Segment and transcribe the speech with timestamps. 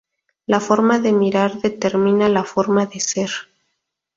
[0.47, 3.29] La forma de mirar determina la forma de ser.